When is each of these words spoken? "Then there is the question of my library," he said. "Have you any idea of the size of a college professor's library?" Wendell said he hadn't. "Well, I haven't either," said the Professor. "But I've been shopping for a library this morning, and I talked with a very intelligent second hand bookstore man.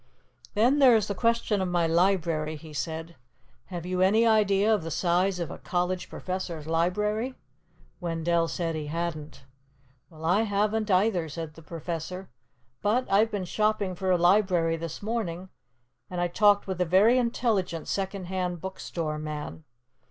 "Then 0.55 0.79
there 0.79 0.95
is 0.95 1.07
the 1.07 1.13
question 1.13 1.61
of 1.61 1.67
my 1.69 1.85
library," 1.85 2.55
he 2.55 2.73
said. 2.73 3.15
"Have 3.65 3.85
you 3.85 4.01
any 4.01 4.25
idea 4.25 4.73
of 4.73 4.81
the 4.81 4.89
size 4.89 5.39
of 5.39 5.51
a 5.51 5.59
college 5.59 6.09
professor's 6.09 6.65
library?" 6.65 7.35
Wendell 7.99 8.47
said 8.47 8.73
he 8.73 8.87
hadn't. 8.87 9.45
"Well, 10.09 10.25
I 10.25 10.41
haven't 10.41 10.89
either," 10.89 11.29
said 11.29 11.53
the 11.53 11.61
Professor. 11.61 12.31
"But 12.81 13.05
I've 13.11 13.29
been 13.29 13.45
shopping 13.45 13.93
for 13.93 14.09
a 14.09 14.17
library 14.17 14.75
this 14.75 15.03
morning, 15.03 15.49
and 16.09 16.19
I 16.19 16.27
talked 16.29 16.65
with 16.65 16.81
a 16.81 16.85
very 16.85 17.19
intelligent 17.19 17.87
second 17.87 18.23
hand 18.25 18.59
bookstore 18.59 19.19
man. 19.19 19.65